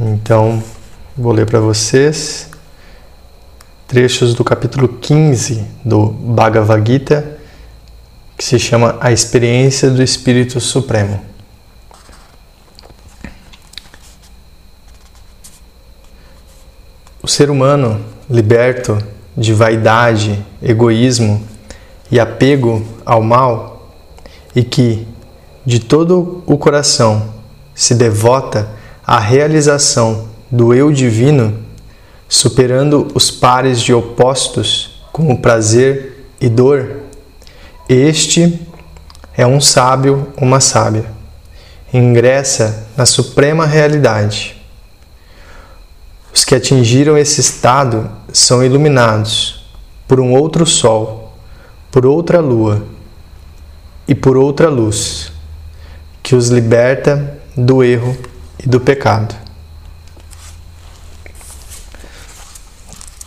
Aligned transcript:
Então, 0.00 0.62
vou 1.16 1.32
ler 1.32 1.44
para 1.44 1.58
vocês 1.58 2.48
trechos 3.88 4.32
do 4.32 4.44
capítulo 4.44 4.86
15 4.86 5.66
do 5.84 6.06
Bhagavad 6.06 6.88
Gita, 6.88 7.36
que 8.36 8.44
se 8.44 8.60
chama 8.60 8.96
A 9.00 9.10
Experiência 9.10 9.90
do 9.90 10.00
Espírito 10.00 10.60
Supremo. 10.60 11.20
O 17.20 17.26
ser 17.26 17.50
humano 17.50 18.00
liberto 18.30 18.98
de 19.36 19.52
vaidade, 19.52 20.44
egoísmo 20.62 21.42
e 22.08 22.20
apego 22.20 22.86
ao 23.04 23.20
mal 23.20 23.90
e 24.54 24.62
que, 24.62 25.08
de 25.66 25.80
todo 25.80 26.44
o 26.46 26.56
coração, 26.56 27.34
se 27.74 27.96
devota 27.96 28.77
à 29.08 29.18
realização 29.18 30.28
do 30.50 30.74
eu 30.74 30.92
divino, 30.92 31.60
superando 32.28 33.08
os 33.14 33.30
pares 33.30 33.80
de 33.80 33.94
opostos 33.94 35.00
como 35.10 35.38
prazer 35.38 36.26
e 36.38 36.46
dor, 36.46 37.04
este 37.88 38.60
é 39.34 39.46
um 39.46 39.62
sábio, 39.62 40.30
uma 40.36 40.60
sábia. 40.60 41.06
Ingressa 41.90 42.86
na 42.98 43.06
suprema 43.06 43.64
realidade. 43.64 44.54
Os 46.30 46.44
que 46.44 46.54
atingiram 46.54 47.16
esse 47.16 47.40
estado 47.40 48.10
são 48.30 48.62
iluminados 48.62 49.66
por 50.06 50.20
um 50.20 50.34
outro 50.34 50.66
sol, 50.66 51.34
por 51.90 52.04
outra 52.04 52.40
lua 52.40 52.84
e 54.06 54.14
por 54.14 54.36
outra 54.36 54.68
luz, 54.68 55.32
que 56.22 56.34
os 56.34 56.48
liberta 56.48 57.38
do 57.56 57.82
erro 57.82 58.14
e 58.58 58.68
do 58.68 58.80
pecado. 58.80 59.34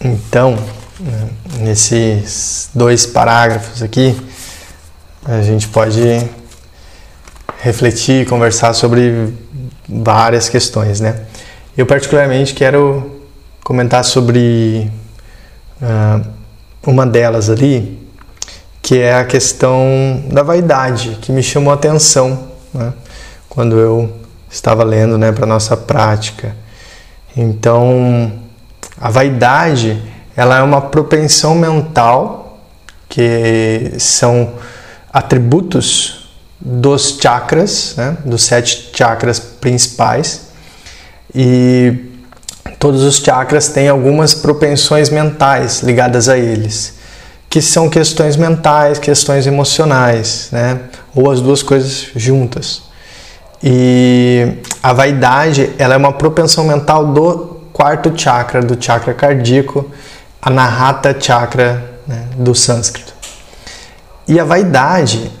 Então, 0.00 0.56
né, 1.00 1.28
nesses 1.58 2.70
dois 2.74 3.04
parágrafos 3.06 3.82
aqui, 3.82 4.16
a 5.24 5.42
gente 5.42 5.68
pode 5.68 6.00
refletir, 7.60 8.26
conversar 8.26 8.72
sobre 8.72 9.34
várias 9.88 10.48
questões, 10.48 11.00
né? 11.00 11.24
Eu 11.76 11.86
particularmente 11.86 12.54
quero 12.54 13.22
comentar 13.62 14.04
sobre 14.04 14.90
uh, 15.82 16.26
uma 16.86 17.06
delas 17.06 17.50
ali, 17.50 18.08
que 18.80 18.98
é 18.98 19.14
a 19.14 19.24
questão 19.24 20.24
da 20.32 20.42
vaidade, 20.42 21.18
que 21.20 21.30
me 21.30 21.42
chamou 21.42 21.72
a 21.72 21.74
atenção 21.74 22.48
né? 22.72 22.92
quando 23.48 23.78
eu 23.78 24.12
estava 24.50 24.84
lendo 24.84 25.18
né, 25.18 25.32
para 25.32 25.46
nossa 25.46 25.76
prática. 25.76 26.54
Então, 27.36 28.32
a 29.00 29.10
vaidade 29.10 30.00
ela 30.36 30.58
é 30.58 30.62
uma 30.62 30.80
propensão 30.80 31.54
mental 31.54 32.60
que 33.08 33.92
são 33.98 34.54
atributos 35.12 36.28
dos 36.60 37.18
chakras, 37.20 37.94
né, 37.96 38.16
dos 38.24 38.42
sete 38.42 38.90
chakras 38.92 39.38
principais, 39.38 40.48
e 41.34 42.06
todos 42.78 43.02
os 43.02 43.16
chakras 43.16 43.68
têm 43.68 43.88
algumas 43.88 44.34
propensões 44.34 45.10
mentais 45.10 45.80
ligadas 45.82 46.28
a 46.28 46.36
eles, 46.36 46.94
que 47.48 47.62
são 47.62 47.88
questões 47.88 48.36
mentais, 48.36 48.98
questões 48.98 49.46
emocionais, 49.46 50.48
né, 50.52 50.80
ou 51.14 51.30
as 51.30 51.40
duas 51.40 51.62
coisas 51.62 52.08
juntas. 52.14 52.87
E 53.62 54.58
a 54.82 54.92
vaidade, 54.92 55.70
ela 55.78 55.94
é 55.94 55.96
uma 55.96 56.12
propensão 56.12 56.64
mental 56.64 57.06
do 57.06 57.58
quarto 57.72 58.12
chakra, 58.16 58.62
do 58.62 58.82
chakra 58.82 59.14
cardíaco, 59.14 59.90
Anahata 60.40 61.16
chakra 61.20 61.84
né, 62.06 62.26
do 62.36 62.54
sânscrito. 62.54 63.12
E 64.26 64.38
a 64.38 64.44
vaidade, 64.44 65.32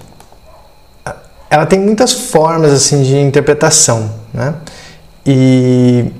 ela 1.48 1.66
tem 1.66 1.78
muitas 1.78 2.12
formas 2.12 2.72
assim 2.72 3.02
de 3.02 3.16
interpretação, 3.16 4.10
né? 4.34 4.54
E, 5.24 6.10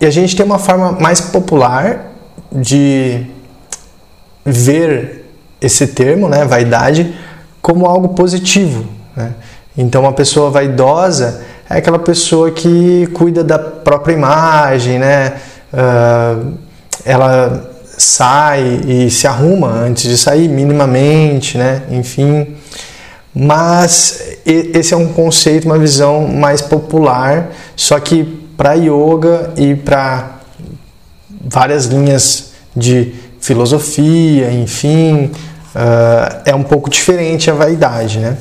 e 0.00 0.06
a 0.06 0.10
gente 0.10 0.36
tem 0.36 0.44
uma 0.44 0.58
forma 0.58 0.92
mais 0.92 1.20
popular 1.20 2.12
de 2.52 3.26
ver 4.44 5.26
esse 5.60 5.88
termo, 5.88 6.28
né, 6.28 6.44
vaidade, 6.44 7.14
como 7.60 7.86
algo 7.86 8.10
positivo. 8.10 8.86
Né? 9.16 9.34
Então, 9.76 10.02
uma 10.02 10.12
pessoa 10.12 10.50
vaidosa 10.50 11.42
é 11.68 11.78
aquela 11.78 11.98
pessoa 11.98 12.50
que 12.50 13.06
cuida 13.12 13.44
da 13.44 13.58
própria 13.58 14.14
imagem, 14.14 14.98
né? 14.98 15.34
Uh, 15.72 16.54
ela 17.04 17.70
sai 17.98 18.80
e 18.86 19.10
se 19.10 19.26
arruma 19.26 19.68
antes 19.68 20.04
de 20.04 20.16
sair, 20.16 20.48
minimamente, 20.48 21.58
né? 21.58 21.82
Enfim. 21.90 22.56
Mas 23.34 24.38
esse 24.46 24.94
é 24.94 24.96
um 24.96 25.12
conceito, 25.12 25.66
uma 25.66 25.78
visão 25.78 26.26
mais 26.26 26.62
popular, 26.62 27.50
só 27.74 28.00
que 28.00 28.24
para 28.56 28.72
yoga 28.74 29.52
e 29.56 29.74
para 29.74 30.38
várias 31.44 31.84
linhas 31.84 32.52
de 32.74 33.14
filosofia, 33.38 34.50
enfim, 34.52 35.30
uh, 35.74 36.42
é 36.46 36.54
um 36.54 36.62
pouco 36.62 36.88
diferente 36.88 37.50
a 37.50 37.54
vaidade, 37.54 38.18
né? 38.18 38.38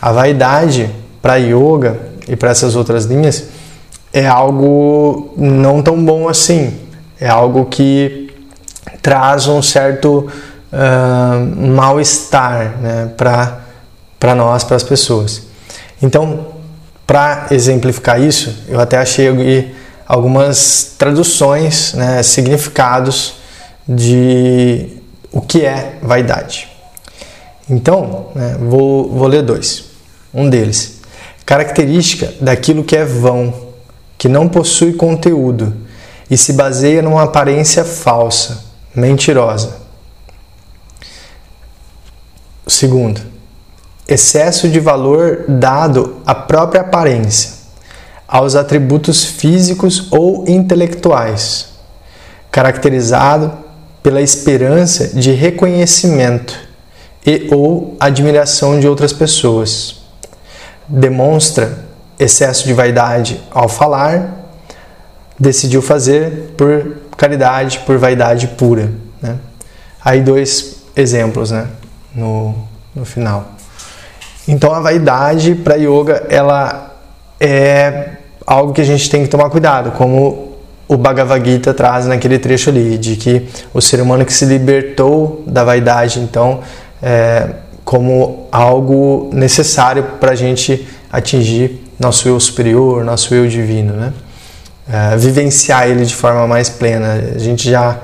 A 0.00 0.12
vaidade 0.12 0.90
para 1.20 1.36
yoga 1.36 1.98
e 2.28 2.36
para 2.36 2.50
essas 2.50 2.76
outras 2.76 3.04
linhas 3.04 3.44
é 4.12 4.26
algo 4.26 5.34
não 5.36 5.82
tão 5.82 6.02
bom 6.04 6.28
assim. 6.28 6.78
É 7.20 7.28
algo 7.28 7.66
que 7.66 8.32
traz 9.02 9.46
um 9.46 9.60
certo 9.60 10.30
uh, 10.72 11.70
mal-estar 11.72 12.78
né, 12.80 13.10
para 13.16 14.34
nós, 14.34 14.64
para 14.64 14.76
as 14.76 14.82
pessoas. 14.82 15.42
Então, 16.00 16.46
para 17.06 17.46
exemplificar 17.50 18.20
isso, 18.20 18.64
eu 18.68 18.78
até 18.78 18.98
achei 18.98 19.28
algumas 20.06 20.94
traduções, 20.96 21.94
né, 21.94 22.22
significados 22.22 23.34
de 23.86 24.98
o 25.32 25.40
que 25.40 25.64
é 25.64 25.96
vaidade. 26.02 26.68
Então, 27.68 28.28
né, 28.34 28.56
vou, 28.60 29.10
vou 29.10 29.26
ler 29.26 29.42
dois. 29.42 29.87
Um 30.38 30.48
deles, 30.48 31.00
característica 31.44 32.32
daquilo 32.40 32.84
que 32.84 32.96
é 32.96 33.04
vão, 33.04 33.52
que 34.16 34.28
não 34.28 34.48
possui 34.48 34.92
conteúdo 34.92 35.74
e 36.30 36.38
se 36.38 36.52
baseia 36.52 37.02
numa 37.02 37.24
aparência 37.24 37.84
falsa, 37.84 38.62
mentirosa. 38.94 39.78
Segundo, 42.68 43.20
excesso 44.06 44.68
de 44.68 44.78
valor 44.78 45.44
dado 45.48 46.18
à 46.24 46.36
própria 46.36 46.82
aparência, 46.82 47.54
aos 48.28 48.54
atributos 48.54 49.24
físicos 49.24 50.06
ou 50.12 50.44
intelectuais, 50.46 51.70
caracterizado 52.48 53.58
pela 54.04 54.22
esperança 54.22 55.08
de 55.08 55.32
reconhecimento 55.32 56.56
e 57.26 57.48
ou 57.50 57.96
admiração 57.98 58.78
de 58.78 58.86
outras 58.86 59.12
pessoas 59.12 59.97
demonstra 60.88 61.86
excesso 62.18 62.66
de 62.66 62.72
vaidade 62.72 63.40
ao 63.50 63.68
falar, 63.68 64.46
decidiu 65.38 65.82
fazer 65.82 66.54
por 66.56 66.96
caridade, 67.16 67.80
por 67.80 67.98
vaidade 67.98 68.48
pura. 68.48 68.90
Né? 69.20 69.36
Aí 70.04 70.20
dois 70.20 70.82
exemplos 70.96 71.50
né? 71.50 71.68
no, 72.14 72.54
no 72.94 73.04
final. 73.04 73.52
Então 74.46 74.72
a 74.72 74.80
vaidade 74.80 75.54
para 75.54 75.76
yoga 75.76 76.26
ela 76.28 76.96
é 77.38 78.12
algo 78.46 78.72
que 78.72 78.80
a 78.80 78.84
gente 78.84 79.08
tem 79.10 79.22
que 79.22 79.28
tomar 79.28 79.50
cuidado, 79.50 79.92
como 79.92 80.56
o 80.88 80.96
Bhagavad 80.96 81.44
Gita 81.44 81.74
traz 81.74 82.06
naquele 82.06 82.38
trecho 82.38 82.70
ali, 82.70 82.96
de 82.96 83.14
que 83.14 83.46
o 83.74 83.80
ser 83.80 84.00
humano 84.00 84.24
que 84.24 84.32
se 84.32 84.46
libertou 84.46 85.44
da 85.46 85.62
vaidade, 85.62 86.18
então 86.18 86.60
é, 87.02 87.50
como 87.88 88.46
algo 88.52 89.30
necessário 89.32 90.02
para 90.20 90.32
a 90.32 90.34
gente 90.34 90.86
atingir 91.10 91.90
nosso 91.98 92.28
eu 92.28 92.38
superior, 92.38 93.02
nosso 93.02 93.34
eu 93.34 93.48
divino, 93.48 93.94
né? 93.94 94.12
É, 94.86 95.16
vivenciar 95.16 95.88
ele 95.88 96.04
de 96.04 96.14
forma 96.14 96.46
mais 96.46 96.68
plena. 96.68 97.14
A 97.34 97.38
gente 97.38 97.70
já, 97.70 97.98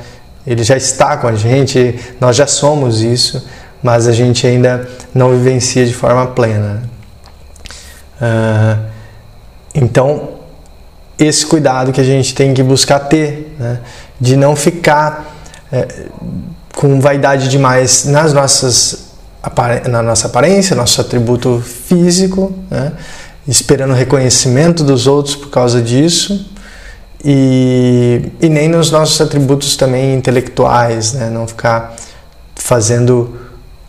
ele 0.46 0.64
já 0.64 0.74
está 0.74 1.18
com 1.18 1.28
a 1.28 1.34
gente, 1.34 2.00
nós 2.18 2.34
já 2.34 2.46
somos 2.46 3.02
isso, 3.02 3.46
mas 3.82 4.08
a 4.08 4.12
gente 4.12 4.46
ainda 4.46 4.88
não 5.14 5.32
vivencia 5.32 5.84
de 5.84 5.92
forma 5.92 6.28
plena. 6.28 6.82
É, 8.18 8.78
então, 9.74 10.30
esse 11.18 11.44
cuidado 11.44 11.92
que 11.92 12.00
a 12.00 12.04
gente 12.04 12.34
tem 12.34 12.54
que 12.54 12.62
buscar 12.62 13.00
ter, 13.00 13.54
né? 13.58 13.80
de 14.18 14.34
não 14.34 14.56
ficar 14.56 15.36
é, 15.70 16.06
com 16.74 16.98
vaidade 17.02 17.50
demais 17.50 18.06
nas 18.06 18.32
nossas 18.32 19.03
na 19.88 20.02
nossa 20.02 20.26
aparência, 20.26 20.74
nosso 20.74 21.00
atributo 21.00 21.60
físico, 21.60 22.52
né? 22.70 22.92
esperando 23.46 23.92
reconhecimento 23.92 24.82
dos 24.82 25.06
outros 25.06 25.36
por 25.36 25.50
causa 25.50 25.82
disso 25.82 26.50
e, 27.22 28.30
e 28.40 28.48
nem 28.48 28.68
nos 28.68 28.90
nossos 28.90 29.20
atributos 29.20 29.76
também 29.76 30.14
intelectuais, 30.14 31.12
né? 31.12 31.28
não 31.28 31.46
ficar 31.46 31.94
fazendo 32.54 33.36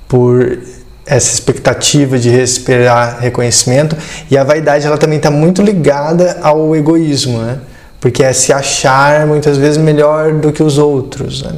por 0.07 0.59
essa 1.05 1.33
expectativa 1.33 2.17
de 2.17 2.29
respirar 2.29 3.19
reconhecimento 3.19 3.95
e 4.29 4.37
a 4.37 4.43
vaidade 4.43 4.85
ela 4.85 4.97
também 4.97 5.17
está 5.17 5.31
muito 5.31 5.61
ligada 5.61 6.39
ao 6.41 6.75
egoísmo, 6.75 7.39
né? 7.39 7.59
porque 7.99 8.23
é 8.23 8.33
se 8.33 8.51
achar 8.51 9.25
muitas 9.25 9.57
vezes 9.57 9.77
melhor 9.77 10.33
do 10.33 10.51
que 10.51 10.61
os 10.61 10.77
outros. 10.77 11.43
Né? 11.43 11.53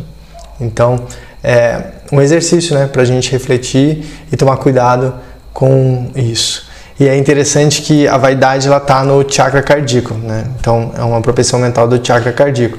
Então 0.59 1.05
é 1.43 1.96
um 2.11 2.21
exercício 2.21 2.75
né, 2.75 2.87
para 2.87 3.01
a 3.01 3.05
gente 3.05 3.31
refletir 3.31 4.03
e 4.31 4.37
tomar 4.37 4.57
cuidado 4.57 5.13
com 5.53 6.09
isso. 6.15 6.67
E 6.99 7.07
é 7.07 7.15
interessante 7.15 7.81
que 7.81 8.07
a 8.07 8.17
vaidade 8.17 8.67
está 8.67 9.03
no 9.03 9.25
chakra 9.29 9.61
cardíaco, 9.61 10.15
né? 10.15 10.45
então 10.59 10.91
é 10.97 11.03
uma 11.03 11.21
propensão 11.21 11.59
mental 11.59 11.87
do 11.87 12.05
chakra 12.05 12.33
cardíaco. 12.33 12.77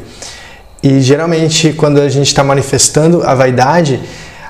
E 0.83 1.01
geralmente 1.01 1.73
quando 1.73 2.01
a 2.01 2.09
gente 2.09 2.27
está 2.27 2.43
manifestando 2.43 3.23
a 3.23 3.35
vaidade, 3.35 4.01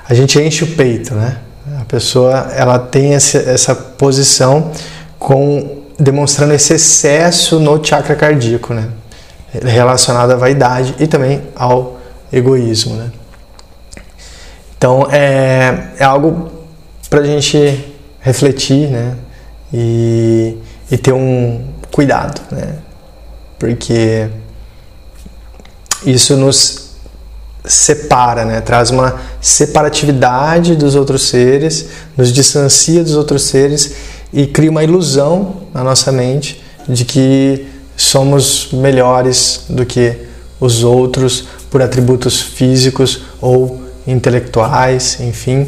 a 0.07 0.13
gente 0.13 0.39
enche 0.41 0.63
o 0.63 0.67
peito, 0.67 1.13
né? 1.13 1.37
A 1.79 1.85
pessoa 1.85 2.51
ela 2.55 2.79
tem 2.79 3.13
essa, 3.13 3.37
essa 3.37 3.75
posição 3.75 4.71
com 5.19 5.83
demonstrando 5.99 6.53
esse 6.53 6.73
excesso 6.73 7.59
no 7.59 7.83
chakra 7.83 8.15
cardíaco, 8.15 8.73
né? 8.73 8.89
Relacionado 9.51 10.31
à 10.31 10.35
vaidade 10.35 10.95
e 10.99 11.05
também 11.05 11.41
ao 11.55 11.99
egoísmo, 12.31 12.95
né? 12.95 13.11
Então 14.79 15.05
é, 15.11 15.89
é 15.99 16.05
algo 16.05 16.49
para 17.09 17.19
a 17.19 17.25
gente 17.25 17.85
refletir, 18.21 18.89
né? 18.89 19.17
E, 19.73 20.57
e 20.89 20.97
ter 20.97 21.11
um 21.11 21.65
cuidado, 21.91 22.39
né? 22.49 22.75
Porque 23.59 24.29
isso 26.05 26.37
nos 26.37 26.91
separa, 27.65 28.45
né? 28.45 28.61
traz 28.61 28.89
uma 28.89 29.19
separatividade 29.41 30.77
dos 30.77 30.95
outros 30.95 31.27
seres, 31.27 31.87
nos 32.15 32.31
distancia 32.31 33.03
dos 33.03 33.15
outros 33.15 33.43
seres 33.43 33.95
e 34.31 34.47
cria 34.47 34.71
uma 34.71 34.83
ilusão 34.83 35.63
na 35.73 35.83
nossa 35.83 36.09
mente 36.09 36.63
de 36.87 37.03
que 37.03 37.67
somos 37.97 38.69
melhores 38.71 39.65
do 39.67 39.85
que 39.85 40.15
os 40.57 40.85
outros 40.85 41.49
por 41.69 41.81
atributos 41.81 42.39
físicos 42.41 43.23
ou 43.41 43.88
intelectuais, 44.09 45.19
enfim. 45.19 45.67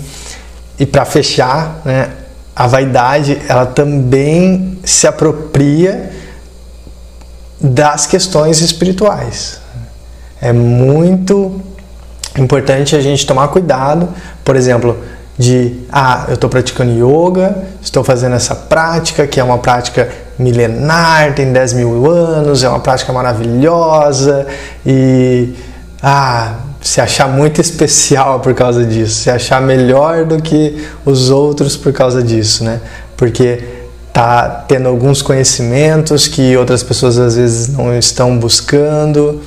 E 0.80 0.86
para 0.86 1.06
fechar, 1.06 1.82
né, 1.86 2.10
a 2.56 2.68
vaidade 2.68 3.40
ela 3.48 3.66
também 3.66 4.78
se 4.84 5.08
apropria 5.08 6.12
das 7.60 8.08
questões 8.08 8.62
espirituais. 8.62 9.62
É 10.42 10.52
muito 10.52 11.62
importante 12.38 12.96
a 12.96 13.02
gente 13.02 13.26
tomar 13.26 13.48
cuidado, 13.50 14.10
por 14.44 14.56
exemplo, 14.56 14.98
de 15.38 15.80
ah, 15.92 16.26
eu 16.28 16.36
estou 16.36 16.50
praticando 16.50 16.92
yoga, 16.92 17.64
estou 17.82 18.04
fazendo 18.04 18.36
essa 18.36 18.56
prática 18.56 19.28
que 19.28 19.40
é 19.40 19.44
uma 19.44 19.58
prática 19.60 20.10
milenar, 20.38 21.34
tem 21.34 21.52
10 21.52 21.74
mil 21.74 22.10
anos, 22.10 22.64
é 22.64 22.70
uma 22.70 22.80
prática 22.80 23.14
maravilhosa 23.14 24.48
e 24.86 25.54
ah, 26.02 26.56
se 26.82 27.00
achar 27.00 27.28
muito 27.28 27.62
especial 27.62 28.40
por 28.40 28.54
causa 28.54 28.84
disso, 28.86 29.22
se 29.22 29.30
achar 29.30 29.62
melhor 29.62 30.26
do 30.26 30.42
que 30.42 30.88
os 31.06 31.30
outros 31.30 31.78
por 31.78 31.94
causa 31.94 32.24
disso, 32.24 32.64
né? 32.64 32.82
Porque 33.16 33.64
tá 34.12 34.66
tendo 34.68 34.90
alguns 34.90 35.22
conhecimentos 35.22 36.28
que 36.28 36.58
outras 36.58 36.84
pessoas 36.84 37.18
às 37.18 37.36
vezes 37.36 37.70
não 37.70 37.98
estão 37.98 38.38
buscando 38.38 39.42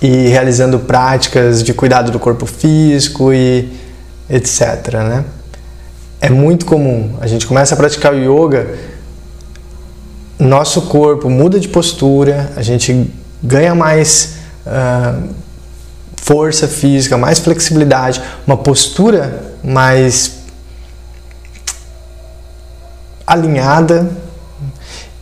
e 0.00 0.28
realizando 0.28 0.78
práticas 0.78 1.62
de 1.62 1.74
cuidado 1.74 2.10
do 2.10 2.18
corpo 2.18 2.46
físico 2.46 3.32
e 3.32 3.72
etc. 4.28 4.94
Né? 4.94 5.24
É 6.20 6.30
muito 6.30 6.64
comum. 6.64 7.16
A 7.20 7.26
gente 7.26 7.46
começa 7.46 7.74
a 7.74 7.76
praticar 7.76 8.14
o 8.14 8.18
yoga, 8.18 8.74
nosso 10.38 10.82
corpo 10.82 11.28
muda 11.28 11.58
de 11.58 11.68
postura, 11.68 12.50
a 12.56 12.62
gente 12.62 13.10
ganha 13.42 13.74
mais 13.74 14.36
uh, 14.66 15.28
força 16.30 16.68
física, 16.68 17.18
mais 17.18 17.40
flexibilidade, 17.40 18.22
uma 18.46 18.56
postura 18.56 19.52
mais 19.64 20.36
alinhada 23.26 24.08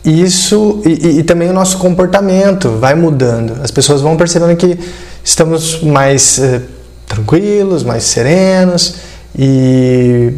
isso 0.05 0.83
e, 0.85 1.19
e, 1.19 1.23
também 1.23 1.49
o 1.49 1.53
nosso 1.53 1.79
comportamento 1.79 2.77
vai 2.77 2.93
mudando. 2.93 3.59
As 3.63 3.71
pessoas 3.71 4.01
vão 4.01 4.15
percebendo 4.15 4.55
que 4.55 4.77
estamos 5.23 5.81
mais 5.81 6.37
eh, 6.37 6.61
tranquilos, 7.07 7.83
mais 7.83 8.03
serenos 8.03 8.97
e, 9.37 10.31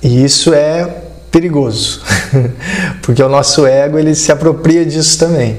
e 0.00 0.24
isso 0.24 0.54
é 0.54 0.88
perigoso, 1.28 2.02
porque 3.02 3.20
o 3.20 3.28
nosso 3.28 3.66
ego 3.66 3.98
ele 3.98 4.14
se 4.14 4.30
apropria 4.30 4.86
disso 4.86 5.18
também. 5.18 5.56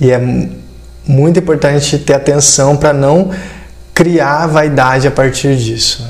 E 0.00 0.12
é 0.12 0.18
muito 1.06 1.38
importante 1.38 1.98
ter 1.98 2.14
atenção 2.14 2.76
para 2.76 2.92
não 2.92 3.30
criar 3.92 4.46
vaidade 4.46 5.06
a 5.06 5.10
partir 5.10 5.56
disso. 5.56 6.06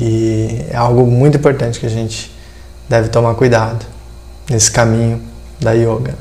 E 0.00 0.64
é 0.70 0.76
algo 0.76 1.06
muito 1.06 1.36
importante 1.36 1.80
que 1.80 1.86
a 1.86 1.90
gente 1.90 2.30
deve 2.88 3.08
tomar 3.08 3.34
cuidado 3.34 3.84
nesse 4.50 4.70
caminho 4.70 5.22
da 5.60 5.72
yoga. 5.72 6.14